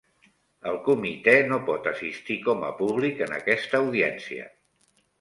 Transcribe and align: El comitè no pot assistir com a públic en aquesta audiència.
El 0.71 0.79
comitè 0.87 1.35
no 1.51 1.59
pot 1.69 1.91
assistir 1.93 2.39
com 2.49 2.67
a 2.73 2.75
públic 2.83 3.25
en 3.29 3.39
aquesta 3.41 3.85
audiència. 3.87 4.53